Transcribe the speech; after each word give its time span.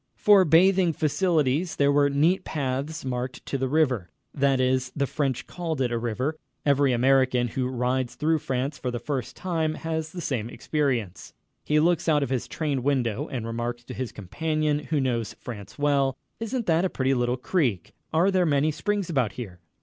For 0.15 0.45
bathing 0.45 0.93
facilities, 0.93 1.75
there 1.75 1.91
were 1.91 2.09
neat 2.09 2.43
paths 2.43 3.05
marked 3.05 3.45
to 3.45 3.55
the 3.55 3.67
river. 3.67 4.09
That 4.33 4.59
is, 4.59 4.91
the 4.95 5.05
French 5.05 5.45
called 5.45 5.79
it 5.79 5.91
a 5.91 5.97
river. 5.99 6.39
Every 6.65 6.91
American 6.91 7.49
who 7.49 7.67
rides 7.67 8.15
through 8.15 8.39
France 8.39 8.79
for 8.79 8.89
the 8.89 8.97
first 8.97 9.35
time 9.35 9.75
has 9.75 10.11
the 10.11 10.19
same 10.19 10.49
experience: 10.49 11.35
he 11.63 11.79
looks 11.79 12.09
out 12.09 12.23
of 12.23 12.31
his 12.31 12.47
train 12.47 12.81
window 12.81 13.27
and 13.27 13.45
remarks 13.45 13.83
to 13.83 13.93
his 13.93 14.11
companion, 14.11 14.79
who 14.85 14.99
knows 14.99 15.35
France 15.39 15.77
well: 15.77 16.17
"Isn't 16.39 16.65
that 16.65 16.83
a 16.83 16.89
pretty 16.89 17.13
little 17.13 17.37
creek? 17.37 17.93
Are 18.11 18.31
there 18.31 18.43
many 18.47 18.71
springs 18.71 19.07
about 19.07 19.33
here?" 19.33 19.59